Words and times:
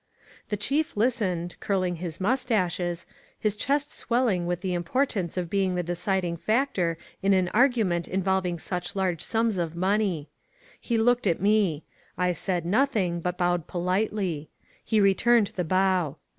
The 0.49 0.57
chief 0.57 0.97
listened, 0.97 1.55
curling 1.59 1.97
his 1.97 2.19
mustaches, 2.19 3.05
his 3.37 3.55
chest 3.55 3.91
swelling 3.91 4.47
with 4.47 4.61
the 4.61 4.73
importance 4.73 5.37
of 5.37 5.47
being 5.47 5.75
the 5.75 5.83
deciding 5.83 6.37
fac 6.37 6.73
tor 6.73 6.97
in 7.21 7.35
an 7.35 7.49
argument 7.49 8.07
involving 8.07 8.57
such 8.57 8.95
large 8.95 9.21
sums 9.21 9.59
of 9.59 9.75
money. 9.75 10.27
He 10.79 10.97
looked 10.97 11.27
at 11.27 11.39
me. 11.39 11.83
I 12.17 12.33
said 12.33 12.65
nothing, 12.65 13.19
but 13.19 13.37
bowed 13.37 13.67
politely. 13.67 14.49
He 14.83 14.99
returned 14.99 15.51
the 15.55 15.63
bow. 15.63 16.17